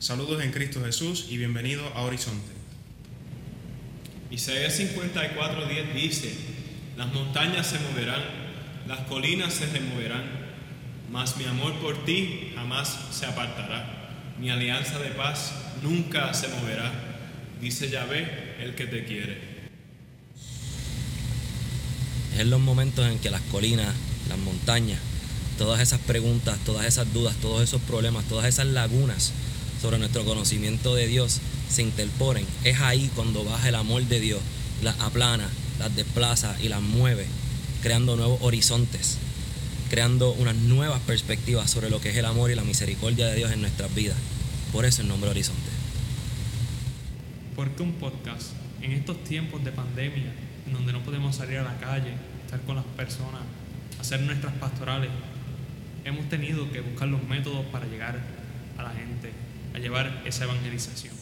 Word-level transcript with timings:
Saludos 0.00 0.40
en 0.44 0.52
Cristo 0.52 0.80
Jesús 0.84 1.26
y 1.28 1.38
bienvenido 1.38 1.84
a 1.92 2.02
Horizonte. 2.02 2.52
Isaías 4.30 4.78
54:10 4.78 5.92
dice, 5.92 6.32
las 6.96 7.12
montañas 7.12 7.66
se 7.66 7.80
moverán, 7.80 8.22
las 8.86 9.00
colinas 9.08 9.54
se 9.54 9.66
removerán, 9.66 10.22
mas 11.10 11.36
mi 11.36 11.46
amor 11.46 11.74
por 11.80 12.04
ti 12.04 12.52
jamás 12.54 12.96
se 13.10 13.26
apartará, 13.26 14.36
mi 14.38 14.50
alianza 14.50 15.00
de 15.00 15.10
paz 15.10 15.52
nunca 15.82 16.32
se 16.32 16.46
moverá, 16.46 16.92
dice 17.60 17.90
Yahvé, 17.90 18.54
el 18.60 18.76
que 18.76 18.86
te 18.86 19.04
quiere. 19.04 19.36
Es 22.34 22.38
en 22.38 22.50
los 22.50 22.60
momentos 22.60 23.04
en 23.10 23.18
que 23.18 23.30
las 23.30 23.42
colinas, 23.50 23.92
las 24.28 24.38
montañas, 24.38 25.00
todas 25.58 25.80
esas 25.80 25.98
preguntas, 25.98 26.56
todas 26.64 26.86
esas 26.86 27.12
dudas, 27.12 27.34
todos 27.42 27.64
esos 27.64 27.82
problemas, 27.82 28.26
todas 28.26 28.46
esas 28.46 28.66
lagunas 28.66 29.32
sobre 29.80 29.98
nuestro 29.98 30.24
conocimiento 30.24 30.94
de 30.94 31.06
Dios 31.06 31.40
se 31.68 31.82
interponen. 31.82 32.46
Es 32.64 32.80
ahí 32.80 33.10
cuando 33.14 33.44
baja 33.44 33.68
el 33.68 33.74
amor 33.74 34.02
de 34.04 34.20
Dios, 34.20 34.40
las 34.82 34.98
aplana, 35.00 35.48
las 35.78 35.94
desplaza 35.94 36.56
y 36.60 36.68
las 36.68 36.82
mueve, 36.82 37.26
creando 37.82 38.16
nuevos 38.16 38.38
horizontes, 38.42 39.18
creando 39.90 40.32
unas 40.32 40.56
nuevas 40.56 41.00
perspectivas 41.00 41.70
sobre 41.70 41.90
lo 41.90 42.00
que 42.00 42.10
es 42.10 42.16
el 42.16 42.24
amor 42.24 42.50
y 42.50 42.54
la 42.54 42.64
misericordia 42.64 43.26
de 43.26 43.36
Dios 43.36 43.52
en 43.52 43.60
nuestras 43.60 43.94
vidas. 43.94 44.16
Por 44.72 44.84
eso 44.84 45.02
el 45.02 45.08
nombre 45.08 45.30
Horizonte. 45.30 45.70
¿Por 47.56 47.70
qué 47.70 47.82
un 47.82 47.92
podcast? 47.94 48.52
En 48.82 48.92
estos 48.92 49.24
tiempos 49.24 49.64
de 49.64 49.72
pandemia, 49.72 50.32
en 50.66 50.72
donde 50.72 50.92
no 50.92 51.02
podemos 51.02 51.34
salir 51.34 51.58
a 51.58 51.62
la 51.62 51.78
calle, 51.78 52.12
estar 52.44 52.60
con 52.62 52.76
las 52.76 52.84
personas, 52.84 53.40
hacer 53.98 54.20
nuestras 54.20 54.52
pastorales, 54.54 55.10
hemos 56.04 56.28
tenido 56.28 56.70
que 56.70 56.80
buscar 56.80 57.08
los 57.08 57.22
métodos 57.24 57.64
para 57.66 57.86
llegar 57.86 58.20
a 58.76 58.82
la 58.82 58.90
gente, 58.90 59.32
a 59.78 59.80
llevar 59.80 60.22
esa 60.24 60.44
evangelización. 60.44 61.14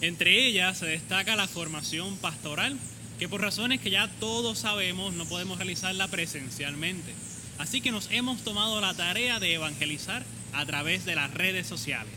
Entre 0.00 0.46
ellas 0.46 0.78
se 0.78 0.86
destaca 0.86 1.36
la 1.36 1.48
formación 1.48 2.16
pastoral, 2.18 2.78
que 3.18 3.28
por 3.28 3.40
razones 3.40 3.80
que 3.80 3.90
ya 3.90 4.08
todos 4.18 4.58
sabemos 4.58 5.12
no 5.14 5.26
podemos 5.26 5.58
realizarla 5.58 6.08
presencialmente. 6.08 7.12
Así 7.58 7.80
que 7.80 7.90
nos 7.90 8.10
hemos 8.10 8.42
tomado 8.42 8.80
la 8.80 8.94
tarea 8.94 9.40
de 9.40 9.54
evangelizar 9.54 10.24
a 10.54 10.64
través 10.64 11.04
de 11.04 11.16
las 11.16 11.32
redes 11.32 11.66
sociales. 11.66 12.14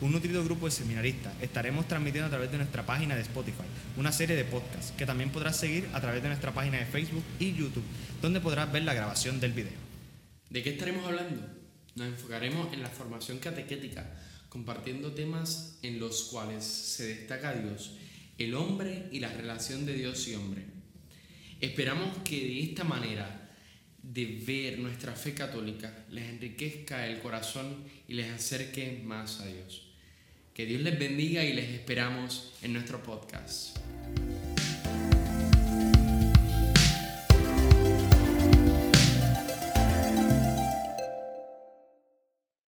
Un 0.00 0.10
nutrido 0.10 0.44
grupo 0.44 0.66
de 0.66 0.72
seminaristas 0.72 1.32
estaremos 1.40 1.86
transmitiendo 1.86 2.26
a 2.26 2.30
través 2.30 2.50
de 2.50 2.56
nuestra 2.56 2.84
página 2.84 3.14
de 3.14 3.22
Spotify 3.22 3.62
una 3.96 4.10
serie 4.10 4.34
de 4.34 4.44
podcasts 4.44 4.92
que 4.96 5.06
también 5.06 5.30
podrás 5.30 5.56
seguir 5.56 5.88
a 5.92 6.00
través 6.00 6.22
de 6.22 6.28
nuestra 6.28 6.52
página 6.52 6.78
de 6.78 6.86
Facebook 6.86 7.22
y 7.38 7.54
YouTube, 7.54 7.84
donde 8.20 8.40
podrás 8.40 8.72
ver 8.72 8.82
la 8.82 8.94
grabación 8.94 9.38
del 9.38 9.52
video. 9.52 9.78
¿De 10.50 10.62
qué 10.64 10.70
estaremos 10.70 11.06
hablando? 11.06 11.61
Nos 11.94 12.06
enfocaremos 12.06 12.72
en 12.72 12.82
la 12.82 12.88
formación 12.88 13.38
catequética, 13.38 14.10
compartiendo 14.48 15.12
temas 15.12 15.78
en 15.82 16.00
los 16.00 16.24
cuales 16.24 16.64
se 16.64 17.06
destaca 17.06 17.54
Dios, 17.54 17.92
el 18.38 18.54
hombre 18.54 19.08
y 19.12 19.20
la 19.20 19.32
relación 19.32 19.84
de 19.84 19.94
Dios 19.94 20.26
y 20.28 20.34
hombre. 20.34 20.64
Esperamos 21.60 22.18
que 22.24 22.40
de 22.40 22.62
esta 22.62 22.84
manera 22.84 23.50
de 24.02 24.42
ver 24.44 24.78
nuestra 24.78 25.12
fe 25.14 25.32
católica 25.32 26.04
les 26.10 26.28
enriquezca 26.28 27.06
el 27.06 27.20
corazón 27.20 27.84
y 28.08 28.14
les 28.14 28.30
acerque 28.30 29.00
más 29.04 29.40
a 29.40 29.46
Dios. 29.46 29.88
Que 30.54 30.66
Dios 30.66 30.82
les 30.82 30.98
bendiga 30.98 31.44
y 31.44 31.52
les 31.52 31.70
esperamos 31.70 32.52
en 32.62 32.72
nuestro 32.72 33.02
podcast. 33.02 33.81